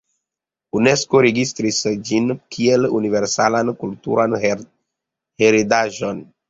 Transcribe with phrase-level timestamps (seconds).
[0.79, 6.31] Unesko registris ĝin kiel universalan kulturan heredaĵon.